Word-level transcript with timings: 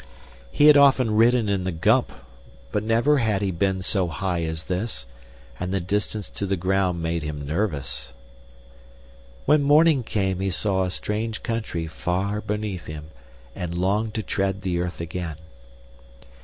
He 0.51 0.65
had 0.65 0.77
often 0.77 1.13
ridden 1.15 1.47
in 1.47 1.63
the 1.63 1.71
Gump; 1.71 2.11
but 2.71 2.81
never 2.81 3.19
had 3.19 3.43
he 3.43 3.51
been 3.51 3.83
so 3.83 4.07
high 4.07 4.41
as 4.41 4.63
this, 4.63 5.05
and 5.59 5.71
the 5.71 5.79
distance 5.79 6.27
to 6.31 6.47
the 6.47 6.57
ground 6.57 7.03
made 7.03 7.21
him 7.21 7.45
nervous. 7.45 8.11
When 9.45 9.61
morning 9.61 10.01
came 10.01 10.39
he 10.39 10.49
saw 10.49 10.85
a 10.85 10.89
strange 10.89 11.43
country 11.43 11.85
far 11.85 12.41
beneath 12.41 12.87
him, 12.87 13.11
and 13.55 13.77
longed 13.77 14.15
to 14.15 14.23
tread 14.23 14.63
the 14.63 14.79
earth 14.79 15.01
again. 15.01 15.35